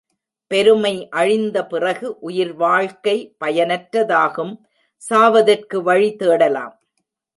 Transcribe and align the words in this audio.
பெருமை 0.51 0.93
அழிந்த 1.09 1.57
பிறகு 1.65 2.07
உயிர்வாழ்க்கை 2.29 3.15
பயனற்றதாகும் 3.39 4.53
சாவதற்கு 5.01 5.77
வழி 5.81 6.09
தேடலாம். 6.15 6.75